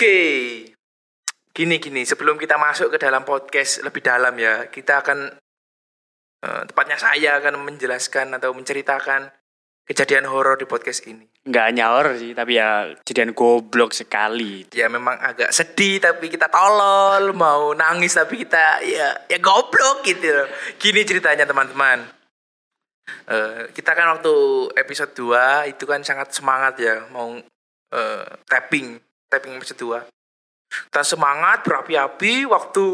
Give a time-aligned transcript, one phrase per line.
[0.00, 0.64] Oke.
[1.52, 5.28] Gini gini, sebelum kita masuk ke dalam podcast lebih dalam ya, kita akan
[6.40, 9.28] eh, tepatnya saya akan menjelaskan atau menceritakan
[9.84, 11.28] kejadian horor di podcast ini.
[11.44, 14.64] Nggak hanya horor sih, tapi ya kejadian goblok sekali.
[14.72, 20.32] Ya memang agak sedih tapi kita tolol, mau nangis tapi kita ya ya goblok gitu
[20.32, 20.48] loh.
[20.80, 22.08] Gini ceritanya teman-teman.
[23.28, 24.32] Eh, kita kan waktu
[24.80, 27.36] episode 2 itu kan sangat semangat ya mau
[27.92, 30.10] eh, tapping, tapping episode 2.
[30.90, 32.84] Kita semangat berapi-api waktu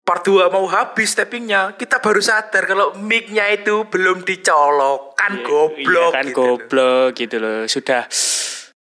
[0.00, 5.42] part 2 mau habis tappingnya kita baru sadar kalau mic-nya itu belum dicolok kan Iya,
[5.42, 6.44] goblok iya kan gitu loh.
[6.54, 7.58] goblok gitu loh.
[7.66, 8.02] Sudah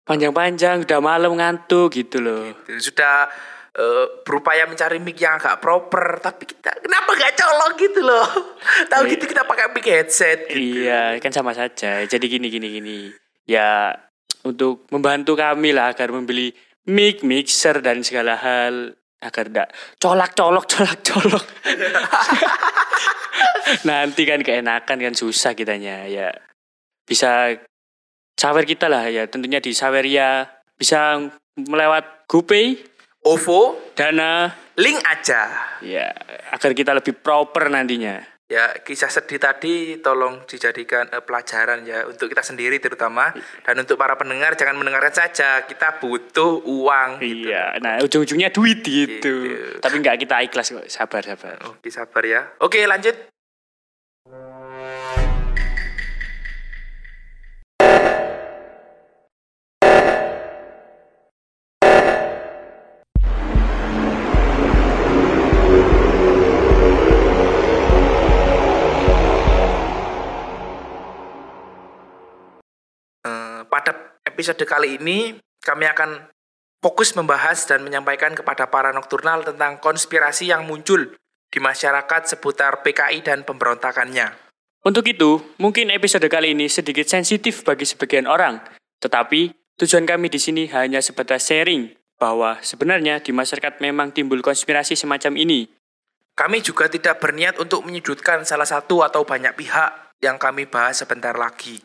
[0.02, 2.52] panjang-panjang, udah malam ngantuk gitu loh.
[2.68, 2.92] Gitu.
[2.92, 3.26] sudah
[3.72, 8.28] eh, berupaya mencari mic yang agak proper tapi kita kenapa gak colok gitu loh
[8.92, 10.84] tahu gitu kita pakai mic headset gitu.
[10.84, 12.04] Iya, kan sama saja.
[12.04, 12.98] Jadi gini gini gini.
[13.44, 13.96] Ya
[14.44, 16.52] untuk membantu kami lah agar membeli
[16.88, 18.92] mic, mixer dan segala hal
[19.24, 21.46] agar tidak colak colok colak colok.
[23.88, 26.28] Nanti kan keenakan kan susah kitanya ya.
[27.08, 27.56] Bisa
[28.36, 30.44] sawer kita lah ya tentunya di Saweria
[30.76, 31.16] bisa
[31.56, 32.76] melewat GoPay,
[33.24, 35.48] OVO Dana link aja
[35.80, 36.12] ya
[36.52, 38.33] agar kita lebih proper nantinya.
[38.44, 43.32] Ya kisah sedih tadi tolong dijadikan eh, pelajaran ya untuk kita sendiri terutama
[43.64, 47.48] dan untuk para pendengar jangan mendengarkan saja kita butuh uang gitu.
[47.48, 49.48] Iya, nah ujung-ujungnya duit gitu.
[49.48, 49.80] Gitu.
[49.80, 51.56] Tapi nggak kita ikhlas kok, sabar sabar.
[51.72, 53.33] Oke sabar ya oke lanjut
[74.44, 76.28] episode kali ini kami akan
[76.84, 81.16] fokus membahas dan menyampaikan kepada para nokturnal tentang konspirasi yang muncul
[81.48, 84.36] di masyarakat seputar PKI dan pemberontakannya.
[84.84, 88.60] Untuk itu, mungkin episode kali ini sedikit sensitif bagi sebagian orang.
[89.00, 89.48] Tetapi,
[89.80, 95.40] tujuan kami di sini hanya sebatas sharing bahwa sebenarnya di masyarakat memang timbul konspirasi semacam
[95.40, 95.72] ini.
[96.36, 101.32] Kami juga tidak berniat untuk menyudutkan salah satu atau banyak pihak yang kami bahas sebentar
[101.32, 101.80] lagi.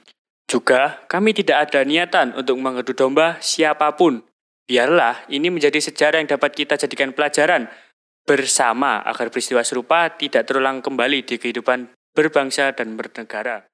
[0.49, 4.25] Juga, kami tidak ada niatan untuk mengadu domba siapa pun.
[4.65, 7.69] Biarlah ini menjadi sejarah yang dapat kita jadikan pelajaran
[8.25, 13.69] bersama agar peristiwa serupa tidak terulang kembali di kehidupan berbangsa dan bernegara.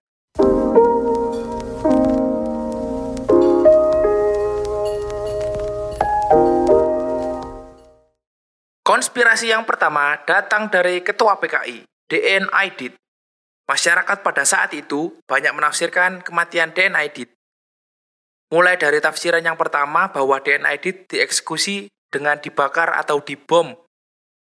[8.84, 13.00] Konspirasi yang pertama datang dari Ketua PKI, DN Aidit.
[13.66, 17.34] Masyarakat pada saat itu banyak menafsirkan kematian DN Aidit.
[18.54, 23.74] Mulai dari tafsiran yang pertama bahwa DN Aidit dieksekusi dengan dibakar atau dibom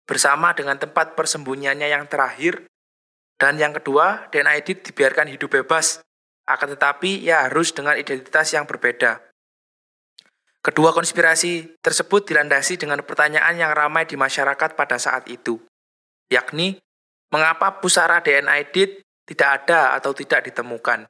[0.04, 2.68] bersama dengan tempat persembunyiannya yang terakhir.
[3.40, 6.04] Dan yang kedua, DN Aidit dibiarkan hidup bebas,
[6.44, 9.24] akan tetapi ia harus dengan identitas yang berbeda.
[10.64, 15.60] Kedua konspirasi tersebut dilandasi dengan pertanyaan yang ramai di masyarakat pada saat itu,
[16.32, 16.80] yakni
[17.28, 21.08] mengapa pusara DNA Edit tidak ada atau tidak ditemukan.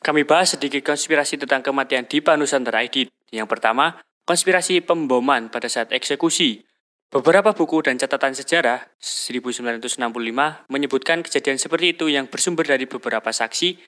[0.00, 3.08] Kami bahas sedikit konspirasi tentang kematian Dipa Nusantara Aidit.
[3.32, 3.96] Yang pertama,
[4.28, 6.64] konspirasi pemboman pada saat eksekusi.
[7.06, 10.02] Beberapa buku dan catatan sejarah 1965
[10.66, 13.78] menyebutkan kejadian seperti itu yang bersumber dari beberapa saksi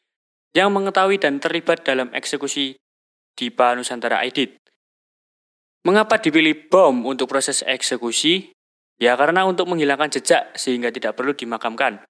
[0.55, 2.79] yang mengetahui dan terlibat dalam eksekusi
[3.35, 4.57] Dipa Nusantara Aidit.
[5.83, 8.55] Mengapa dipilih bom untuk proses eksekusi?
[8.99, 12.03] Ya karena untuk menghilangkan jejak sehingga tidak perlu dimakamkan.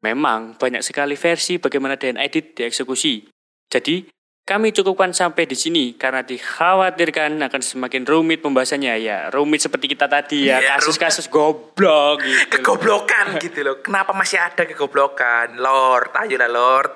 [0.00, 3.28] Memang banyak sekali versi bagaimana DNA Edit dieksekusi.
[3.68, 4.08] Jadi,
[4.48, 9.18] kami cukupkan sampai di sini karena dikhawatirkan akan semakin rumit pembahasannya ya.
[9.28, 12.58] Rumit seperti kita tadi ya, Iya, kasus-kasus goblok gitu.
[12.58, 13.76] Kegoblokan gitu loh.
[13.84, 15.60] Kenapa masih ada kegoblokan?
[15.60, 16.92] Lord, ayolah Lord.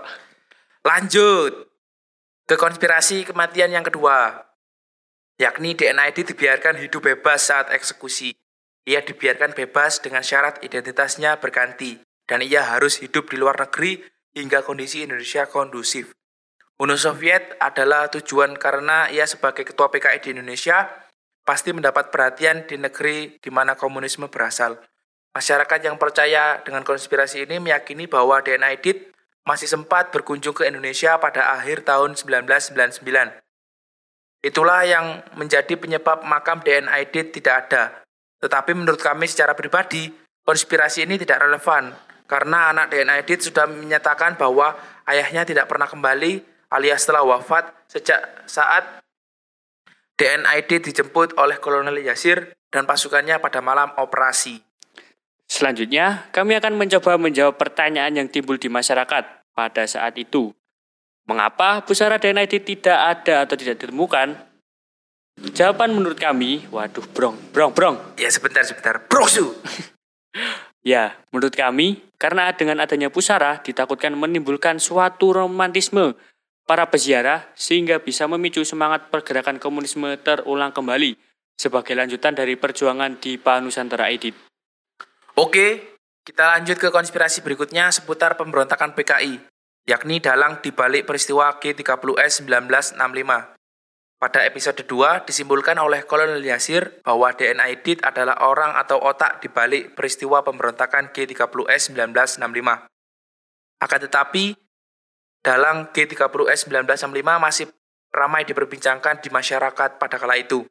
[0.83, 1.69] Lanjut
[2.49, 4.49] ke konspirasi kematian yang kedua.
[5.39, 8.33] Yakni DNA Edit dibiarkan hidup bebas saat eksekusi.
[8.85, 14.01] Ia dibiarkan bebas dengan syarat identitasnya berganti dan ia harus hidup di luar negeri
[14.35, 16.13] hingga kondisi Indonesia kondusif.
[16.75, 20.91] Uni Soviet adalah tujuan karena ia sebagai ketua PKI di Indonesia
[21.47, 24.81] pasti mendapat perhatian di negeri di mana komunisme berasal.
[25.35, 29.15] Masyarakat yang percaya dengan konspirasi ini meyakini bahwa DNA Edit
[29.47, 33.05] masih sempat berkunjung ke Indonesia pada akhir tahun 1999.
[34.45, 38.03] Itulah yang menjadi penyebab makam DNA Edit tidak ada.
[38.43, 40.11] Tetapi menurut kami secara pribadi,
[40.43, 41.93] konspirasi ini tidak relevan
[42.25, 44.73] karena anak DNA Edit sudah menyatakan bahwa
[45.05, 46.41] ayahnya tidak pernah kembali
[46.73, 49.05] alias telah wafat sejak saat
[50.15, 54.63] DNID dijemput oleh Kolonel Yasir dan pasukannya pada malam operasi.
[55.45, 59.25] Selanjutnya, kami akan mencoba menjawab pertanyaan yang timbul di masyarakat
[59.55, 60.55] pada saat itu.
[61.27, 64.39] Mengapa pusara DNID tidak ada atau tidak ditemukan?
[65.51, 67.97] Jawaban menurut kami, waduh brong, brong, brong.
[68.15, 69.03] Ya sebentar, sebentar.
[69.11, 69.51] Brosu!
[70.85, 76.13] Ya, menurut kami, karena dengan adanya pusara ditakutkan menimbulkan suatu romantisme
[76.69, 81.17] para peziarah sehingga bisa memicu semangat pergerakan komunisme terulang kembali
[81.57, 84.37] sebagai lanjutan dari perjuangan di Panusantara Edit.
[85.41, 89.41] Oke, kita lanjut ke konspirasi berikutnya seputar pemberontakan PKI,
[89.89, 93.54] yakni dalang dibalik peristiwa G30S 1965.
[94.25, 99.53] Pada episode 2 disimpulkan oleh Kolonel Yasir bahwa DNA Edit adalah orang atau otak di
[99.53, 102.41] balik peristiwa pemberontakan G30S 1965.
[103.85, 104.57] Akan tetapi,
[105.45, 107.69] dalang G30S 1965 masih
[108.17, 110.65] ramai diperbincangkan di masyarakat pada kala itu.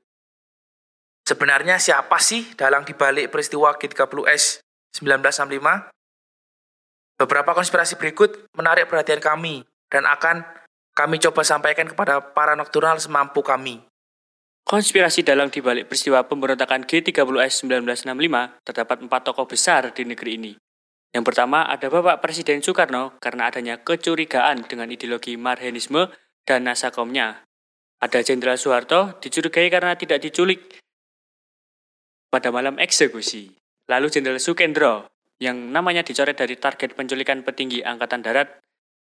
[1.21, 4.65] Sebenarnya siapa sih dalang di balik peristiwa G30S
[4.97, 7.21] 1965?
[7.21, 9.61] Beberapa konspirasi berikut menarik perhatian kami
[9.93, 10.62] dan akan
[10.93, 13.81] kami coba sampaikan kepada para nokturnal semampu kami.
[14.63, 20.53] Konspirasi dalang dibalik peristiwa pemberontakan G30S 1965 terdapat empat tokoh besar di negeri ini.
[21.13, 26.09] Yang pertama ada Bapak Presiden Soekarno karena adanya kecurigaan dengan ideologi marhenisme
[26.47, 27.43] dan nasakomnya.
[28.01, 30.79] Ada Jenderal Soeharto dicurigai karena tidak diculik
[32.31, 33.51] pada malam eksekusi.
[33.91, 38.63] Lalu Jenderal Sukendro yang namanya dicoret dari target penculikan petinggi Angkatan Darat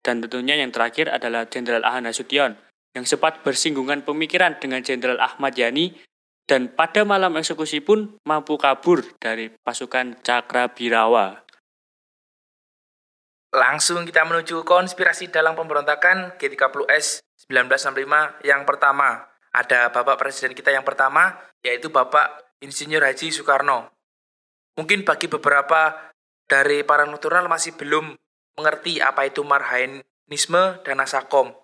[0.09, 2.57] dan tentunya yang terakhir adalah Jenderal Ahan Nasution
[2.97, 5.93] yang sempat bersinggungan pemikiran dengan Jenderal Ahmad Yani
[6.49, 11.45] dan pada malam eksekusi pun mampu kabur dari pasukan Cakrabirawa.
[13.53, 17.21] Langsung kita menuju konspirasi dalam pemberontakan G30S
[17.53, 19.29] 1965 yang pertama.
[19.53, 23.93] Ada Bapak Presiden kita yang pertama, yaitu Bapak Insinyur Haji Soekarno.
[24.81, 26.13] Mungkin bagi beberapa
[26.49, 28.17] dari para nokturnal masih belum
[28.59, 31.55] mengerti apa itu marhainisme dan nasakom.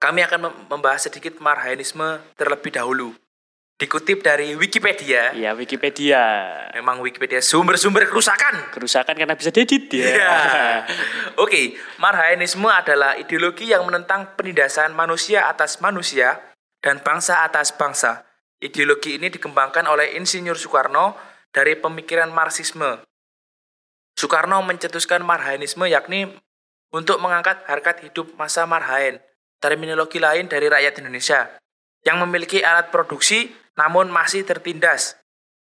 [0.00, 3.12] Kami akan membahas sedikit marhainisme terlebih dahulu.
[3.80, 5.32] Dikutip dari Wikipedia.
[5.32, 6.20] Ya, Wikipedia.
[6.76, 8.72] Memang Wikipedia sumber-sumber kerusakan.
[8.76, 10.04] Kerusakan karena bisa diedit ya.
[10.04, 10.40] Ya.
[11.44, 16.40] Oke, marhainisme adalah ideologi yang menentang penindasan manusia atas manusia
[16.84, 18.24] dan bangsa atas bangsa.
[18.60, 21.16] Ideologi ini dikembangkan oleh Insinyur Soekarno
[21.48, 23.00] dari pemikiran Marxisme
[24.20, 26.28] Soekarno mencetuskan marhainisme yakni
[26.92, 29.16] untuk mengangkat harkat hidup masa marhain,
[29.64, 31.56] terminologi lain dari rakyat Indonesia,
[32.04, 33.48] yang memiliki alat produksi
[33.80, 35.16] namun masih tertindas.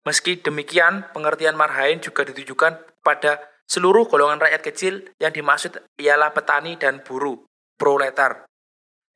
[0.04, 6.76] Meski demikian, pengertian marhain juga ditujukan pada seluruh golongan rakyat kecil yang dimaksud ialah petani
[6.76, 7.40] dan buruh,
[7.80, 8.44] proletar,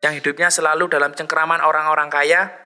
[0.01, 2.65] yang hidupnya selalu dalam cengkeraman orang-orang kaya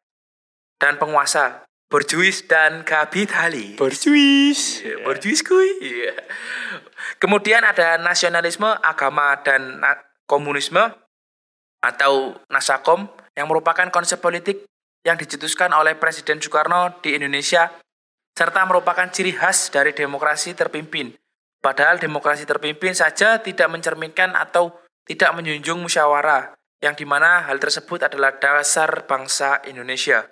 [0.78, 3.76] dan penguasa, Borjuis dan kapitalis.
[3.76, 4.80] Borjuis.
[4.80, 5.04] Yeah.
[5.04, 5.68] Borjuis kuy.
[5.84, 6.16] Yeah.
[7.20, 10.80] Kemudian ada nasionalisme, agama, dan na komunisme
[11.84, 14.64] atau Nasakom yang merupakan konsep politik
[15.04, 17.68] yang dicetuskan oleh Presiden Soekarno di Indonesia
[18.32, 21.12] serta merupakan ciri khas dari demokrasi terpimpin.
[21.60, 24.72] Padahal demokrasi terpimpin saja tidak mencerminkan atau
[25.04, 30.24] tidak menjunjung musyawarah, yang di mana hal tersebut adalah dasar bangsa Indonesia.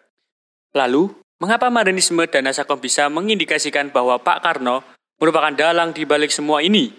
[0.74, 1.10] Lalu,
[1.40, 4.84] Mengapa Marxisme dan Nasakom bisa mengindikasikan bahwa Pak Karno
[5.17, 6.93] merupakan dalang di balik semua ini?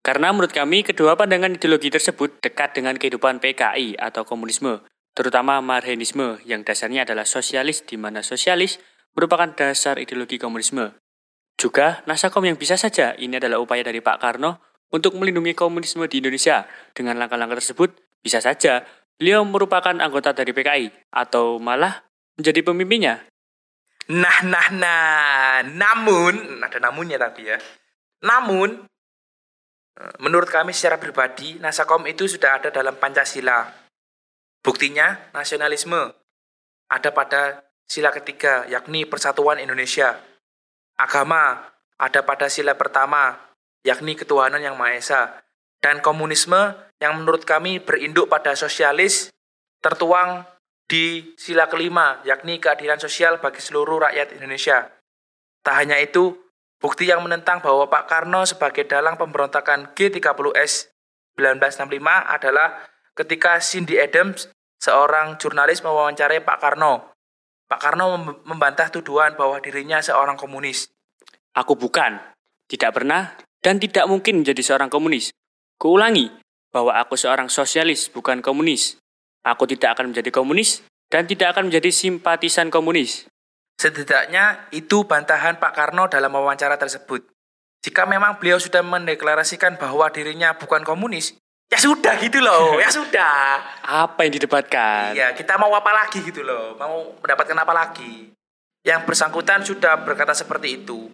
[0.00, 4.80] Karena menurut kami kedua pandangan ideologi tersebut dekat dengan kehidupan PKI atau komunisme,
[5.12, 8.80] terutama Marxisme yang dasarnya adalah sosialis di mana sosialis
[9.12, 10.96] merupakan dasar ideologi komunisme.
[11.60, 14.64] Juga Nasakom yang bisa saja ini adalah upaya dari Pak Karno
[14.96, 16.64] untuk melindungi komunisme di Indonesia.
[16.96, 18.80] Dengan langkah-langkah tersebut, bisa saja
[19.20, 22.05] beliau merupakan anggota dari PKI atau malah
[22.36, 23.24] menjadi pemimpinnya.
[24.12, 25.60] Nah, nah, nah.
[25.66, 27.58] Namun, ada namunnya tapi ya.
[28.22, 28.86] Namun,
[29.98, 33.66] eh, menurut kami secara pribadi, Nasakom itu sudah ada dalam Pancasila.
[34.62, 36.14] Buktinya, nasionalisme
[36.86, 40.18] ada pada sila ketiga, yakni Persatuan Indonesia.
[40.98, 43.38] Agama ada pada sila pertama,
[43.82, 45.22] yakni Ketuhanan Yang Maha Esa.
[45.82, 49.30] Dan komunisme yang menurut kami berinduk pada sosialis,
[49.84, 50.42] tertuang
[50.86, 54.86] di sila kelima, yakni keadilan sosial bagi seluruh rakyat Indonesia.
[55.66, 56.38] Tak hanya itu,
[56.78, 60.94] bukti yang menentang bahwa Pak Karno sebagai dalang pemberontakan G30S
[61.34, 62.86] 1965 adalah
[63.18, 64.46] ketika Cindy Adams,
[64.78, 67.10] seorang jurnalis mewawancarai Pak Karno.
[67.66, 70.86] Pak Karno membantah tuduhan bahwa dirinya seorang komunis.
[71.58, 72.22] Aku bukan,
[72.70, 75.34] tidak pernah, dan tidak mungkin menjadi seorang komunis.
[75.82, 76.30] Kuulangi
[76.70, 79.02] bahwa aku seorang sosialis, bukan komunis.
[79.46, 83.30] Aku tidak akan menjadi komunis dan tidak akan menjadi simpatisan komunis.
[83.78, 87.22] Setidaknya itu bantahan Pak Karno dalam wawancara tersebut.
[87.84, 91.38] Jika memang beliau sudah mendeklarasikan bahwa dirinya bukan komunis,
[91.70, 93.62] ya sudah gitu loh, ya sudah.
[93.86, 95.14] Apa yang didebatkan?
[95.14, 98.34] Iya, kita mau apa lagi gitu loh, mau mendapatkan apa lagi.
[98.82, 101.06] Yang bersangkutan sudah berkata seperti itu.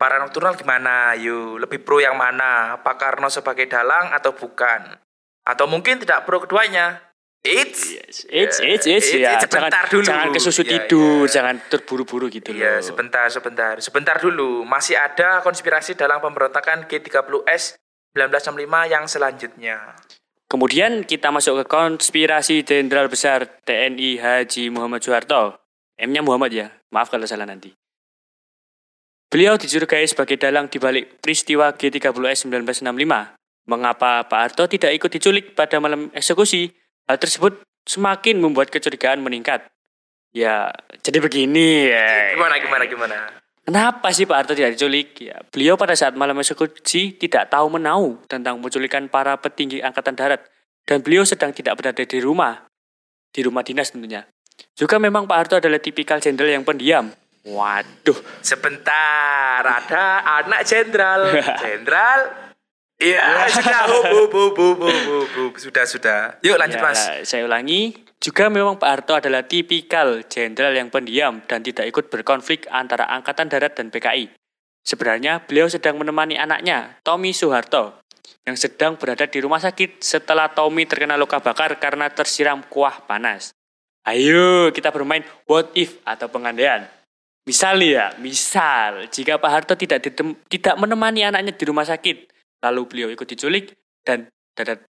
[0.00, 1.12] Para nokturnal gimana?
[1.20, 2.80] Yuk, lebih pro yang mana?
[2.80, 4.96] Pak Karno sebagai dalang atau bukan?
[5.44, 7.09] Atau mungkin tidak pro keduanya?
[7.40, 9.40] It's Yes, it's, it's, it's, It's, ya.
[9.40, 10.04] sebentar jangan, dulu.
[10.04, 11.32] jangan kesusu Iya, tidur, iya.
[11.40, 12.84] jangan terburu-buru gitu Iya, loh.
[12.84, 13.74] sebentar, sebentar.
[13.80, 14.60] Sebentar dulu.
[14.68, 17.80] Masih ada konspirasi dalam pemberontakan G30S
[18.12, 19.96] 1965 yang selanjutnya.
[20.52, 25.56] Kemudian kita masuk ke konspirasi Jenderal Besar TNI Haji Muhammad Soeharto.
[25.96, 27.72] M-nya Muhammad ya, maaf kalau salah nanti.
[29.30, 33.38] Beliau dicurigai sebagai dalang di balik peristiwa G30S 1965.
[33.70, 36.66] Mengapa Pak Harto tidak ikut diculik pada malam eksekusi?
[37.10, 39.66] Hal tersebut semakin membuat kecurigaan meningkat.
[40.30, 40.70] Ya,
[41.02, 42.38] jadi begini ya.
[42.38, 43.16] Gimana, gimana, gimana?
[43.66, 45.18] Kenapa sih Pak Harto tidak diculik?
[45.18, 50.46] Ya, beliau pada saat malam eksekusi tidak tahu menau tentang penculikan para petinggi angkatan darat
[50.86, 52.62] dan beliau sedang tidak berada di rumah,
[53.34, 54.22] di rumah dinas tentunya.
[54.78, 57.10] Juga memang Pak Harto adalah tipikal jenderal yang pendiam.
[57.42, 61.34] Waduh, Sebentar, ada anak jenderal.
[61.66, 62.49] Jenderal?
[63.00, 63.88] Iya, sudah.
[63.88, 65.52] Hub, hub, hub, hub, hub, hub, hub.
[65.56, 66.36] Sudah, sudah.
[66.44, 67.00] Yuk lanjut, Ya, Mas.
[67.24, 72.68] Saya ulangi, juga memang Pak Harto adalah tipikal jenderal yang pendiam dan tidak ikut berkonflik
[72.68, 74.28] antara Angkatan Darat dan PKI.
[74.84, 78.04] Sebenarnya beliau sedang menemani anaknya, Tommy Soeharto,
[78.44, 83.56] yang sedang berada di rumah sakit setelah Tommy terkena luka bakar karena tersiram kuah panas.
[84.04, 86.88] Ayo kita bermain what if atau pengandaian.
[87.44, 90.04] Misal ya, misal jika Pak Harto tidak
[90.48, 92.28] tidak menemani anaknya di rumah sakit,
[92.64, 94.28] lalu beliau ikut diculik dan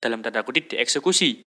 [0.01, 1.45] dalam tanda kutip dieksekusi.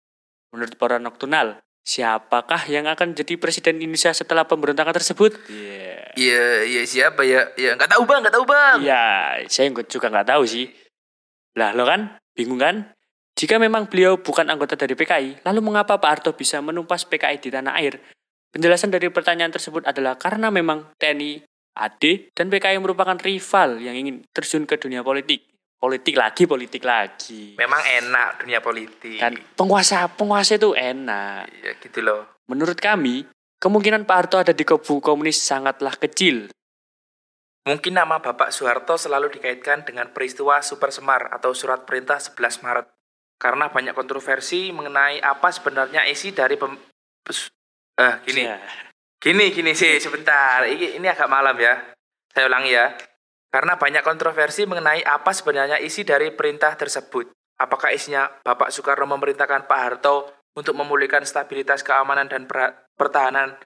[0.51, 5.37] Menurut para nokturnal, siapakah yang akan jadi presiden Indonesia setelah pemberontakan tersebut?
[5.47, 5.89] Iya.
[6.17, 7.53] Iya, iya siapa ya?
[7.55, 8.77] Ya nggak tahu bang, nggak tahu bang.
[8.81, 9.05] Iya,
[9.47, 10.67] saya juga nggak tahu sih.
[11.55, 12.91] Lah lo kan, bingung kan?
[13.39, 17.49] Jika memang beliau bukan anggota dari PKI, lalu mengapa Pak Harto bisa menumpas PKI di
[17.53, 18.03] tanah air?
[18.51, 21.45] Penjelasan dari pertanyaan tersebut adalah karena memang TNI,
[21.77, 25.45] AD, dan PKI merupakan rival yang ingin terjun ke dunia politik.
[25.79, 27.55] Politik lagi, politik lagi.
[27.55, 29.15] Memang enak dunia politik.
[29.15, 31.47] Kan penguasa penguasa itu enak.
[31.55, 32.27] Iya gitu loh.
[32.51, 33.23] Menurut kami,
[33.63, 36.51] kemungkinan Pak Harto ada di kubu komunis sangatlah kecil.
[37.63, 42.87] Mungkin nama Bapak Soeharto selalu dikaitkan dengan peristiwa Super Semar atau Surat Perintah 11 Maret.
[43.39, 46.75] Karena banyak kontroversi mengenai apa sebenarnya isi dari pem...
[47.99, 48.43] Eh, gini.
[48.43, 48.59] Ya.
[49.19, 50.67] Gini, gini sih, sebentar.
[50.67, 51.95] Ini, ini agak malam ya.
[52.35, 52.91] Saya ulangi ya.
[53.49, 57.33] Karena banyak kontroversi mengenai apa sebenarnya isi dari perintah tersebut.
[57.57, 63.57] Apakah isinya Bapak Soekarno memerintahkan Pak Harto untuk memulihkan stabilitas keamanan dan per- pertahanan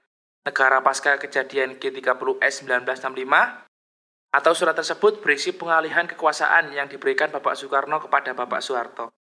[0.42, 3.64] negara pasca kejadian G30S 1965?
[4.34, 9.14] Atau surat tersebut berisi pengalihan kekuasaan yang diberikan Bapak Soekarno kepada Bapak Soeharto?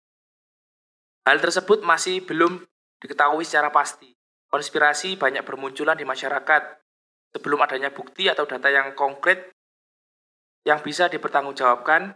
[1.27, 2.63] Hal tersebut masih belum
[3.01, 4.13] diketahui secara pasti.
[4.47, 6.63] Konspirasi banyak bermunculan di masyarakat
[7.33, 9.51] sebelum adanya bukti atau data yang konkret
[10.67, 12.15] yang bisa dipertanggungjawabkan.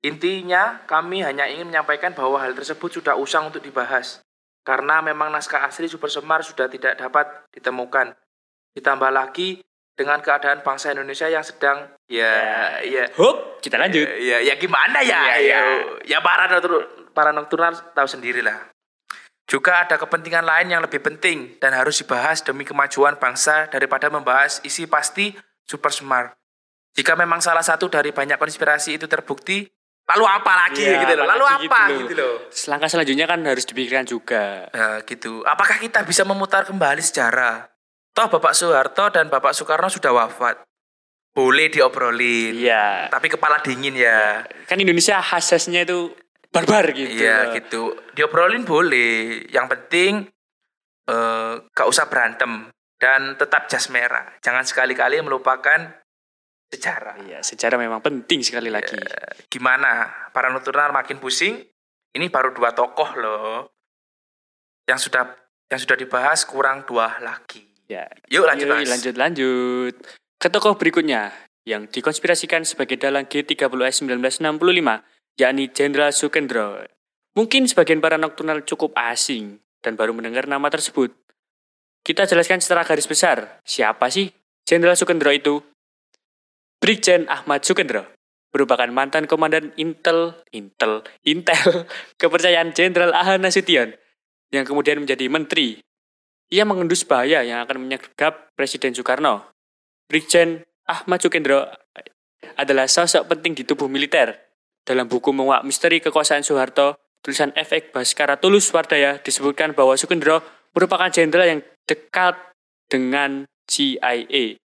[0.00, 4.24] Intinya, kami hanya ingin menyampaikan bahwa hal tersebut sudah usang untuk dibahas.
[4.64, 8.16] Karena memang naskah asli Super Semar sudah tidak dapat ditemukan.
[8.76, 9.60] Ditambah lagi
[9.96, 12.32] dengan keadaan bangsa Indonesia yang sedang ya
[12.80, 14.08] ya Hup, kita lanjut.
[14.16, 15.60] ya ya gimana ya Iya, ya iya.
[16.16, 16.48] ya para
[17.12, 18.72] para nokturnal tahu sendirilah.
[19.44, 24.62] Juga ada kepentingan lain yang lebih penting dan harus dibahas demi kemajuan bangsa daripada membahas
[24.64, 25.34] isi pasti
[25.68, 26.32] Super Semar.
[26.96, 29.62] Jika memang salah satu dari banyak konspirasi itu terbukti,
[30.10, 31.26] lalu apa lagi Iya, gitu loh?
[31.26, 32.00] Lalu apa gitu loh.
[32.02, 32.34] gitu loh?
[32.66, 34.66] Langkah selanjutnya kan harus dipikirkan juga.
[34.74, 35.46] Nah, gitu.
[35.46, 37.70] Apakah kita bisa memutar kembali sejarah?
[38.10, 40.66] Toh Bapak Soeharto dan Bapak Soekarno sudah wafat.
[41.30, 42.58] Boleh diobrolin.
[42.58, 43.06] Iya.
[43.06, 44.42] Tapi kepala dingin ya.
[44.66, 46.10] Kan Indonesia khasnya itu
[46.50, 47.06] barbar gitu.
[47.06, 47.94] Iya gitu.
[48.18, 49.46] Diobrolin boleh.
[49.46, 50.12] Yang penting
[51.06, 52.66] eh gak usah berantem
[52.98, 54.26] dan tetap jas merah.
[54.42, 55.99] Jangan sekali-kali melupakan
[56.70, 57.18] sejarah.
[57.26, 58.96] Iya, sejarah memang penting sekali lagi.
[59.50, 60.06] Gimana?
[60.30, 61.58] Para nocturnal makin pusing?
[62.10, 63.74] Ini baru dua tokoh loh.
[64.86, 65.30] Yang sudah
[65.70, 67.62] yang sudah dibahas kurang dua lagi.
[67.90, 68.06] Ya.
[68.30, 68.90] Yuk lanjut Yuk, Mas.
[68.90, 69.94] lanjut lanjut.
[70.38, 71.34] Ke tokoh berikutnya
[71.66, 76.82] yang dikonspirasikan sebagai dalang G30S 1965, yakni Jenderal Sukendro.
[77.38, 81.14] Mungkin sebagian para nokturnal cukup asing dan baru mendengar nama tersebut.
[82.02, 84.32] Kita jelaskan secara garis besar, siapa sih
[84.66, 85.62] Jenderal Sukendro itu?
[86.80, 88.08] Brigjen Ahmad Sukendro
[88.50, 91.86] merupakan mantan komandan Intel, Intel, Intel
[92.20, 93.94] kepercayaan Jenderal Ahana Nasution
[94.50, 95.78] yang kemudian menjadi menteri
[96.50, 99.46] ia mengendus bahaya yang akan menyergap Presiden Soekarno.
[100.10, 101.62] Brigjen Ahmad Sukendro
[102.58, 104.34] adalah sosok penting di tubuh militer.
[104.82, 107.94] Dalam buku Menguak Misteri Kekuasaan Soeharto, tulisan F.X.
[107.94, 110.42] Baskara Tulus Wardaya disebutkan bahwa Sukendro
[110.74, 112.34] merupakan jenderal yang dekat
[112.90, 114.58] dengan CIA.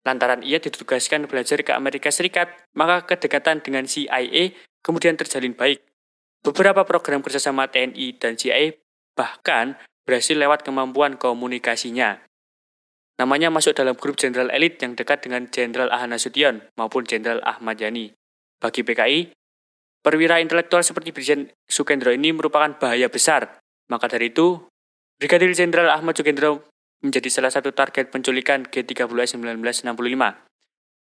[0.00, 5.84] Lantaran ia ditugaskan belajar ke Amerika Serikat, maka kedekatan dengan CIA kemudian terjalin baik.
[6.40, 8.80] Beberapa program kerjasama TNI dan CIA
[9.12, 9.76] bahkan
[10.08, 12.24] berhasil lewat kemampuan komunikasinya.
[13.20, 17.76] Namanya masuk dalam grup jenderal elit yang dekat dengan Jenderal Ahana Nasution maupun Jenderal Ahmad
[17.76, 18.16] Yani.
[18.56, 19.36] Bagi PKI,
[20.00, 23.60] perwira intelektual seperti Brigjen Sukendro ini merupakan bahaya besar.
[23.92, 24.64] Maka dari itu,
[25.20, 26.64] Brigadir Jenderal Ahmad Sukendro
[27.00, 29.92] menjadi salah satu target penculikan G30S 1965.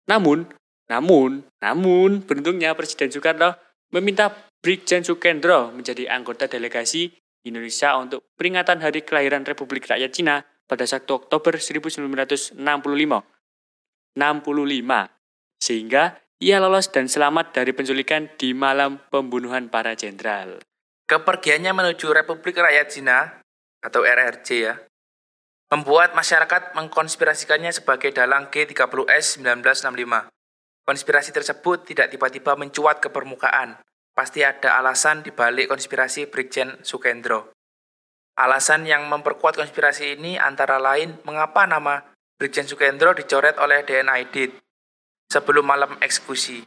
[0.08, 0.48] Namun,
[0.88, 3.54] namun, namun, beruntungnya Presiden Soekarno
[3.92, 7.14] meminta Brigjen Sukendro menjadi anggota delegasi
[7.46, 12.58] Indonesia untuk peringatan Hari Kelahiran Republik Rakyat Cina pada 1 Oktober 1965.
[12.58, 13.22] 65.
[15.62, 20.58] Sehingga ia lolos dan selamat dari penculikan di malam pembunuhan para jenderal.
[21.08, 23.18] Kepergiannya menuju Republik Rakyat Cina
[23.78, 24.74] atau RRC ya,
[25.68, 30.32] membuat masyarakat mengkonspirasikannya sebagai dalang G30S 1965.
[30.88, 33.76] Konspirasi tersebut tidak tiba-tiba mencuat ke permukaan,
[34.16, 37.52] pasti ada alasan di balik konspirasi Brigjen Sukendro.
[38.40, 42.00] Alasan yang memperkuat konspirasi ini antara lain mengapa nama
[42.40, 44.56] Brigjen Sukendro dicoret oleh DNA Edit
[45.28, 46.64] sebelum malam eksekusi.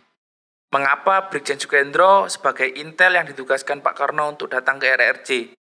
[0.72, 5.58] Mengapa Brigjen Sukendro sebagai intel yang ditugaskan Pak Karno untuk datang ke RRC?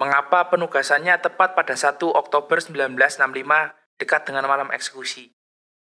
[0.00, 5.30] Mengapa penugasannya tepat pada 1 Oktober 1965 dekat dengan malam eksekusi?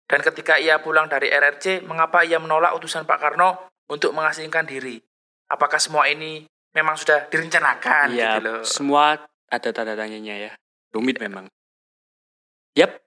[0.05, 5.01] Dan ketika ia pulang dari RRC, mengapa ia menolak utusan Pak Karno untuk mengasingkan diri?
[5.49, 8.59] apakah semua ini memang sudah direncanakan ya, gitu loh.
[8.65, 9.17] Semua
[9.49, 10.51] ada tanda tanyanya ya.
[10.91, 11.47] Rumit memang.
[12.75, 12.99] Yap,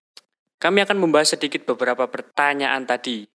[0.60, 3.28] kami akan membahas sedikit beberapa pertanyaan tadi.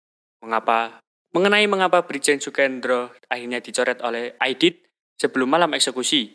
[0.42, 1.00] Mengapa
[1.32, 4.84] mengenai mengapa Brigjen Sukendro akhirnya dicoret oleh Aidit
[5.16, 6.34] sebelum malam eksekusi.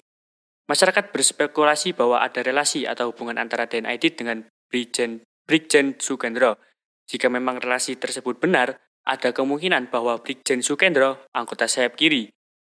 [0.68, 6.60] Masyarakat berspekulasi bahwa ada relasi atau hubungan antara Den Aidit dengan Brigjen Brigjen Sukendro.
[7.08, 12.28] Jika memang relasi tersebut benar, ada kemungkinan bahwa Brigjen Sukendro, anggota sayap kiri,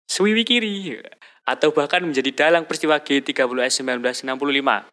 [0.05, 1.01] Swiwi kiri,
[1.49, 4.93] atau bahkan menjadi dalang peristiwa G30S 1965.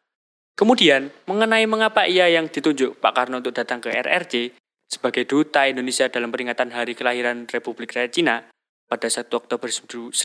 [0.55, 4.55] Kemudian, mengenai mengapa ia yang ditunjuk Pak Karno untuk datang ke RRC
[4.87, 8.35] sebagai duta Indonesia dalam peringatan hari kelahiran Republik Rakyat Cina
[8.87, 10.15] pada 1 Oktober 1965,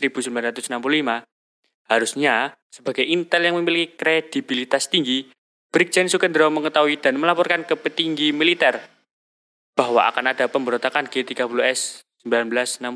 [1.91, 5.27] harusnya sebagai intel yang memiliki kredibilitas tinggi,
[5.75, 8.79] Brigjen Sukendro mengetahui dan melaporkan ke petinggi militer
[9.75, 12.87] bahwa akan ada pemberontakan G30S 1965.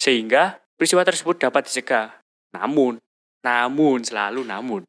[0.00, 2.16] Sehingga peristiwa tersebut dapat dicegah.
[2.56, 2.96] Namun,
[3.44, 4.84] namun selalu namun,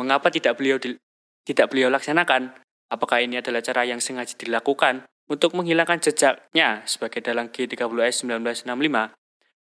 [0.00, 0.96] mengapa tidak beliau di,
[1.44, 2.56] tidak beliau laksanakan?
[2.92, 8.68] Apakah ini adalah cara yang sengaja dilakukan untuk menghilangkan jejaknya sebagai dalang G30S 1965?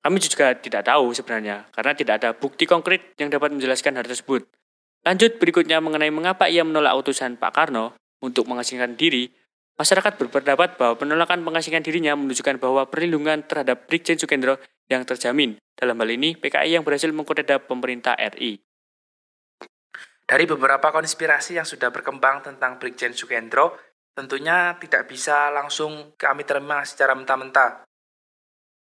[0.00, 4.48] Kami juga tidak tahu sebenarnya, karena tidak ada bukti konkret yang dapat menjelaskan hal tersebut.
[5.04, 9.28] Lanjut berikutnya mengenai mengapa ia menolak utusan Pak Karno untuk mengasingkan diri
[9.80, 14.60] Masyarakat berpendapat bahwa penolakan pengasingan dirinya menunjukkan bahwa perlindungan terhadap Brigjen Sukendro
[14.92, 15.56] yang terjamin.
[15.72, 18.60] Dalam hal ini, PKI yang berhasil mengkodeda pemerintah RI.
[20.28, 23.80] Dari beberapa konspirasi yang sudah berkembang tentang Brigjen Sukendro,
[24.12, 27.88] tentunya tidak bisa langsung kami terima secara mentah-mentah.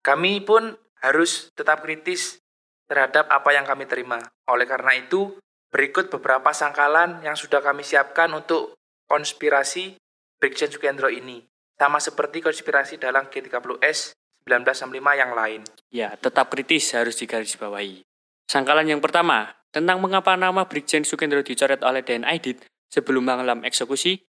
[0.05, 0.69] Kami pun
[1.01, 2.39] harus tetap kritis
[2.85, 4.21] terhadap apa yang kami terima.
[4.47, 5.35] Oleh karena itu,
[5.73, 8.77] berikut beberapa sangkalan yang sudah kami siapkan untuk
[9.09, 9.97] konspirasi
[10.37, 11.41] Brigjen Sukendro ini,
[11.75, 14.13] sama seperti konspirasi dalam G30S
[14.45, 15.61] 1965 yang lain.
[15.89, 18.05] Ya, tetap kritis harus digarisbawahi.
[18.45, 22.61] Sangkalan yang pertama, tentang mengapa nama Brigjen Sukendro dicoret oleh DN Aidit
[22.93, 24.21] sebelum malam eksekusi,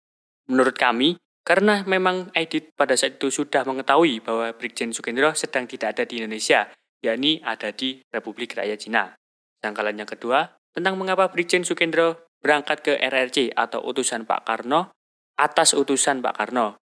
[0.48, 5.94] menurut kami, karena memang Aidit pada saat itu sudah mengetahui bahwa Brigjen Sukendro sedang tidak
[5.94, 6.66] ada di Indonesia,
[7.06, 9.14] yakni ada di Republik Rakyat Cina.
[9.62, 14.90] Sangkalan yang kedua, tentang mengapa Brigjen Sukendro berangkat ke RRC atau utusan Pak Karno
[15.38, 16.82] atas utusan Pak Karno.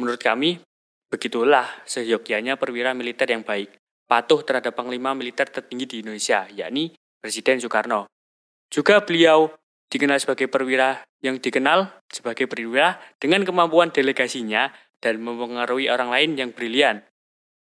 [0.00, 0.64] Menurut kami,
[1.12, 3.76] begitulah seyogyanya perwira militer yang baik,
[4.08, 8.08] patuh terhadap panglima militer tertinggi di Indonesia, yakni Presiden Soekarno.
[8.72, 9.52] Juga beliau
[9.94, 16.50] dikenal sebagai perwira yang dikenal sebagai perwira dengan kemampuan delegasinya dan mempengaruhi orang lain yang
[16.50, 17.06] brilian.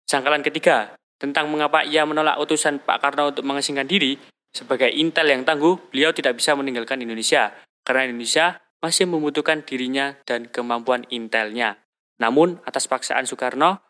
[0.09, 4.17] Sangkalan ketiga, tentang mengapa ia menolak utusan Pak Karno untuk mengasingkan diri,
[4.55, 10.47] sebagai intel yang tangguh, beliau tidak bisa meninggalkan Indonesia, karena Indonesia masih membutuhkan dirinya dan
[10.47, 11.81] kemampuan intelnya.
[12.21, 13.81] Namun, atas paksaan Soekarno,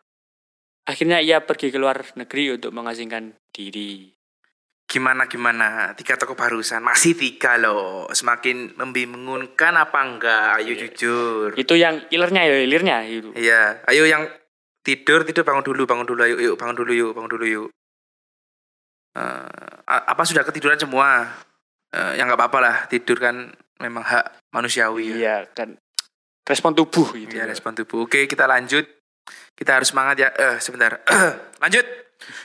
[0.87, 4.13] akhirnya ia pergi ke luar negeri untuk mengasingkan diri.
[4.85, 11.75] Gimana gimana tiga toko barusan masih tiga loh semakin membingungkan apa enggak ayo jujur Itu
[11.75, 13.33] yang ilernya ya, ilirnya itu.
[13.35, 14.29] iya ayo yang
[14.85, 17.68] tidur tidur bangun dulu bangun dulu ayo yuk bangun dulu yuk bangun dulu yuk
[19.14, 19.47] Eh,
[19.87, 21.31] a- apa sudah ketiduran semua
[21.94, 25.16] Eh, ya nggak apa-apa lah tidur kan memang hak manusiawi ya.
[25.16, 25.79] Iya kan
[26.42, 27.31] respon tubuh gitu.
[27.31, 28.03] Iya respon tubuh.
[28.03, 28.83] Oke kita lanjut.
[29.55, 30.35] Kita harus semangat ya.
[30.35, 30.99] Eh sebentar.
[31.62, 31.87] lanjut.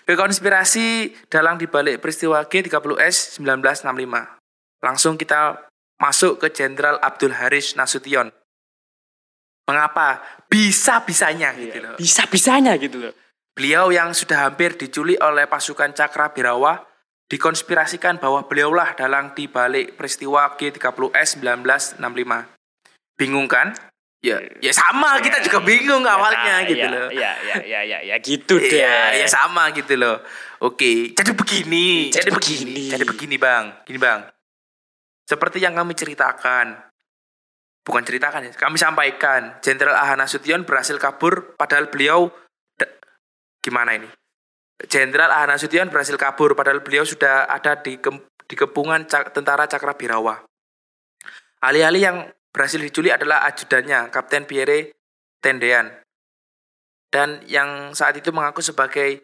[0.03, 4.83] Ke konspirasi dalang dibalik peristiwa G30S 1965.
[4.83, 8.31] Langsung kita masuk ke Jenderal Abdul Haris Nasution.
[9.69, 10.23] Mengapa?
[10.49, 11.95] Bisa-bisanya gitu loh.
[11.99, 13.13] Bisa-bisanya gitu loh.
[13.53, 16.79] Beliau yang sudah hampir diculik oleh pasukan Cakra Birawa
[17.29, 21.37] dikonspirasikan bahwa beliaulah dalang di balik peristiwa G30S
[22.01, 22.01] 1965.
[23.19, 23.75] Bingung kan?
[24.19, 27.07] Ya, ya sama kita juga bingung awalnya Ya, gitu ya, loh.
[27.07, 28.67] Ya, ya, ya, ya, ya, gitu deh.
[28.67, 30.19] Iya, ya sama gitu loh.
[30.59, 32.91] Oke, jadi begini, Jadi jadi, begini, begini.
[32.91, 34.27] jadi begini bang, gini bang.
[35.23, 36.83] Seperti yang kami ceritakan,
[37.87, 42.27] bukan ceritakan ya, kami sampaikan, Jenderal Ahana Nasution berhasil kabur, padahal beliau
[43.63, 44.09] gimana ini?
[44.91, 49.63] Jenderal Ahana Nasution berhasil kabur, padahal beliau sudah ada di kem- di kepungan Cak- tentara
[49.63, 50.43] Cakra Birawa.
[51.63, 52.17] Alih-alih yang
[52.49, 54.93] berhasil diculik adalah ajudannya, Kapten Pierre
[55.39, 55.89] Tendean
[57.09, 59.17] dan yang saat itu mengaku sebagai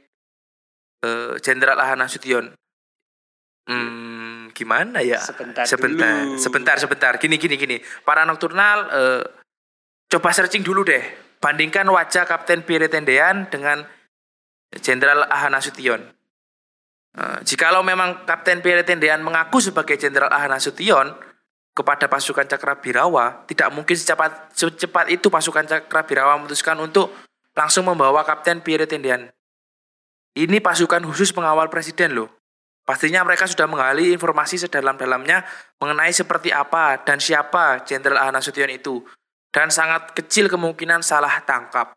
[1.05, 2.49] eh, Jenderal Ahana Nasution.
[3.65, 5.21] Hmm, gimana ya?
[5.21, 6.37] Sebentar sebentar, dulu.
[6.37, 7.13] sebentar, sebentar.
[7.17, 7.77] Gini, gini, gini.
[8.05, 9.23] Para nocturnal, eh,
[10.09, 11.01] coba searching dulu deh.
[11.41, 13.85] Bandingkan wajah Kapten Pierre Tendean dengan
[14.81, 16.01] Jenderal Ahana Nasution.
[17.15, 21.13] Eh, jikalau memang Kapten Pierre Tendean mengaku sebagai Jenderal Ahana Nasution
[21.75, 27.11] kepada pasukan Cakra Birawa, tidak mungkin secepat secepat itu pasukan Cakra Birawa memutuskan untuk
[27.51, 29.27] langsung membawa Kapten Pierre Tendean.
[30.35, 32.31] Ini pasukan khusus pengawal presiden loh.
[32.85, 35.41] Pastinya mereka sudah menggali informasi sedalam-dalamnya
[35.81, 39.03] mengenai seperti apa dan siapa Jenderal Ahana Nasution itu.
[39.49, 41.95] Dan sangat kecil kemungkinan salah tangkap.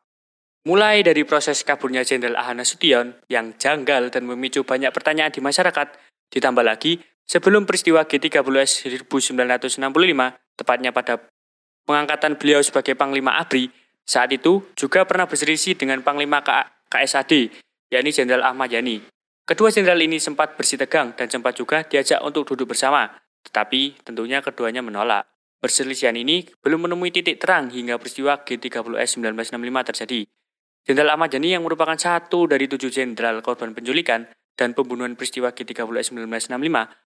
[0.65, 5.87] Mulai dari proses kaburnya Jenderal Ahana Nasution yang janggal dan memicu banyak pertanyaan di masyarakat,
[6.33, 9.79] ditambah lagi sebelum peristiwa G30S 1965,
[10.57, 11.21] tepatnya pada
[11.85, 13.69] pengangkatan beliau sebagai Panglima ABRI,
[14.09, 16.41] saat itu juga pernah berselisih dengan Panglima
[16.89, 17.53] KSAD,
[17.93, 19.05] yakni Jenderal Ahmad Yani.
[19.49, 23.09] Kedua jenderal ini sempat bersih tegang dan sempat juga diajak untuk duduk bersama,
[23.49, 25.25] tetapi tentunya keduanya menolak.
[25.57, 30.21] Perselisihan ini belum menemui titik terang hingga peristiwa G30S 1965 terjadi.
[30.85, 36.13] Jenderal Ahmad Yani yang merupakan satu dari tujuh jenderal korban penculikan dan pembunuhan peristiwa G30S
[36.13, 37.08] 1965.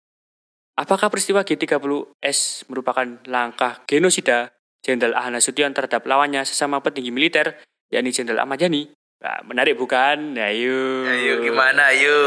[0.75, 7.59] Apakah peristiwa G30S merupakan langkah genosida Jenderal Ahmad Nasution terhadap lawannya sesama petinggi militer,
[7.91, 8.87] yakni Jenderal Ahmad Yani?
[9.19, 10.39] Nah, menarik bukan?
[10.39, 11.03] Ayo.
[11.03, 12.19] Ayo gimana ayo.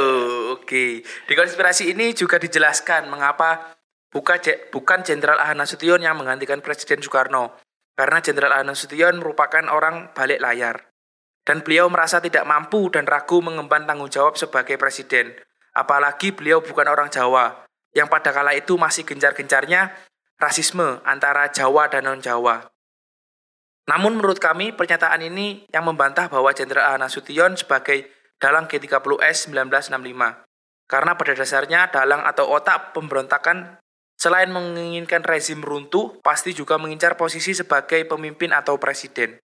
[0.52, 1.00] Oke.
[1.00, 3.80] Di konspirasi ini juga dijelaskan mengapa
[4.12, 7.56] buka Je- bukan Jenderal Ahana Nasution yang menggantikan Presiden Soekarno.
[7.96, 10.92] Karena Jenderal Ahana Nasution merupakan orang balik layar.
[11.48, 15.32] Dan beliau merasa tidak mampu dan ragu mengemban tanggung jawab sebagai presiden.
[15.72, 19.92] Apalagi beliau bukan orang Jawa, yang pada kala itu masih gencar-gencarnya
[20.40, 22.72] rasisme antara Jawa dan non-Jawa.
[23.86, 30.46] Namun menurut kami pernyataan ini yang membantah bahwa Jenderal Ahana Nasution sebagai dalang G30S 1965.
[30.90, 33.78] Karena pada dasarnya dalang atau otak pemberontakan
[34.18, 39.38] selain menginginkan rezim runtuh, pasti juga mengincar posisi sebagai pemimpin atau presiden.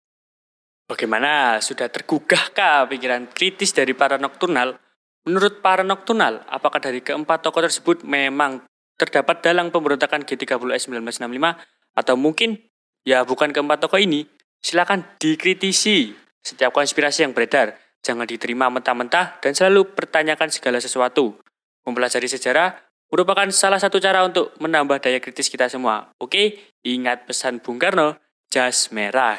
[0.86, 1.58] Bagaimana?
[1.64, 4.78] Sudah tergugahkah pikiran kritis dari para nokturnal?
[5.26, 8.62] Menurut para nokturnal, apakah dari keempat tokoh tersebut memang
[8.94, 12.62] terdapat dalang pemberontakan G30S 1965 atau mungkin
[13.02, 14.22] ya bukan keempat tokoh ini?
[14.62, 17.74] Silakan dikritisi setiap konspirasi yang beredar.
[18.06, 21.34] Jangan diterima mentah-mentah dan selalu pertanyakan segala sesuatu.
[21.82, 22.78] Mempelajari sejarah
[23.10, 26.14] merupakan salah satu cara untuk menambah daya kritis kita semua.
[26.22, 28.14] Oke, ingat pesan Bung Karno,
[28.46, 29.38] jas merah.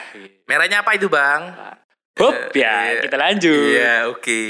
[0.51, 1.47] Merahnya apa itu, Bang?
[2.19, 3.01] Hop, Eh, ya iya.
[3.07, 3.71] kita lanjut.
[3.71, 4.43] Iya, oke.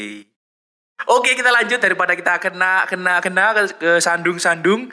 [1.06, 4.90] Oke, kita lanjut daripada kita kena kena kena ke, ke sandung-sandung.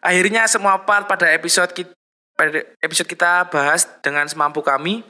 [0.00, 1.92] Akhirnya semua part pada episode kita
[2.32, 5.04] pada episode kita bahas dengan semampu kami.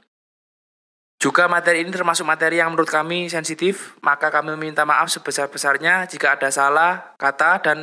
[1.23, 6.37] Juga materi ini termasuk materi yang menurut kami sensitif, maka kami meminta maaf sebesar-besarnya jika
[6.37, 7.79] ada salah kata dan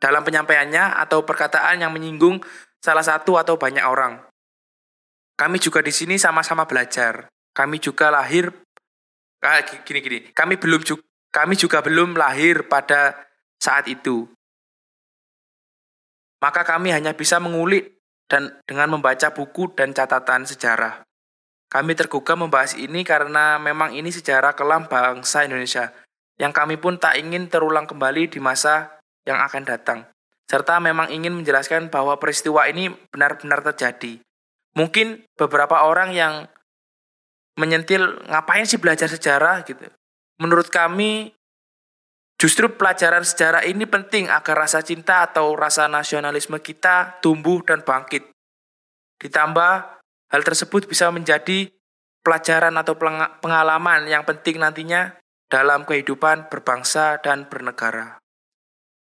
[0.00, 2.40] dalam penyampaiannya atau perkataan yang menyinggung
[2.82, 4.18] salah satu atau banyak orang.
[5.38, 7.30] Kami juga di sini sama-sama belajar.
[7.54, 8.50] Kami juga lahir
[9.44, 10.18] ah, gi- gini gini.
[10.34, 13.26] Kami belum ju- kami juga belum lahir pada
[13.58, 14.30] saat itu.
[16.38, 17.98] Maka kami hanya bisa mengulik
[18.30, 21.02] dan dengan membaca buku dan catatan sejarah.
[21.66, 25.90] Kami tergugah membahas ini karena memang ini sejarah kelam bangsa Indonesia
[26.38, 30.06] yang kami pun tak ingin terulang kembali di masa yang akan datang.
[30.46, 34.22] Serta memang ingin menjelaskan bahwa peristiwa ini benar-benar terjadi.
[34.78, 36.46] Mungkin beberapa orang yang
[37.58, 39.88] menyentil ngapain sih belajar sejarah gitu.
[40.42, 41.30] Menurut kami
[42.34, 48.26] justru pelajaran sejarah ini penting agar rasa cinta atau rasa nasionalisme kita tumbuh dan bangkit.
[49.22, 49.72] Ditambah
[50.34, 51.70] hal tersebut bisa menjadi
[52.24, 52.98] pelajaran atau
[53.38, 55.14] pengalaman yang penting nantinya
[55.46, 58.18] dalam kehidupan berbangsa dan bernegara.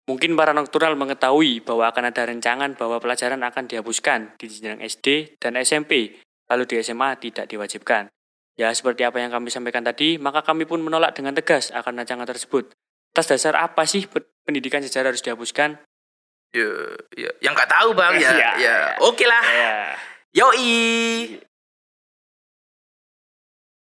[0.03, 5.39] Mungkin para nocturnal mengetahui bahwa akan ada rencangan bahwa pelajaran akan dihapuskan di jenjang SD
[5.39, 6.19] dan SMP,
[6.51, 8.11] lalu di SMA tidak diwajibkan.
[8.53, 12.29] Ya, seperti apa yang kami sampaikan tadi, maka kami pun menolak dengan tegas akan rancangan
[12.29, 12.69] tersebut.
[13.13, 14.05] Atas dasar apa sih
[14.45, 15.81] pendidikan sejarah harus dihapuskan?
[16.53, 16.69] Ya,
[17.17, 18.75] ya, yang nggak tahu bang ya, ya, ya.
[19.01, 19.41] oke lah.
[19.41, 19.73] Ya.
[20.37, 20.69] Yoi.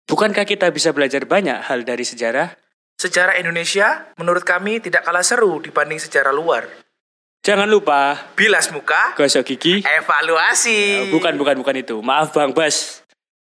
[0.08, 2.56] Bukankah kita bisa belajar banyak hal dari sejarah?
[2.96, 6.64] Sejarah Indonesia menurut kami tidak kalah seru dibanding sejarah luar.
[7.44, 11.12] Jangan lupa bilas muka, gosok gigi, evaluasi.
[11.12, 12.00] bukan bukan bukan itu.
[12.00, 13.03] Maaf Bang Bas.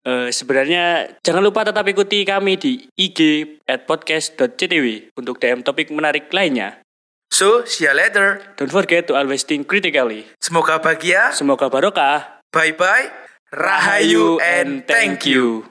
[0.01, 6.33] Uh, sebenarnya jangan lupa tetap ikuti kami di IG at podcast.ctw untuk DM topik menarik
[6.33, 6.81] lainnya.
[7.31, 8.43] So, see you later.
[8.59, 10.27] Don't forget to always think critically.
[10.43, 11.31] Semoga bahagia.
[11.31, 12.43] Semoga barokah.
[12.51, 13.07] Bye-bye.
[13.55, 15.70] Rahayu and thank you.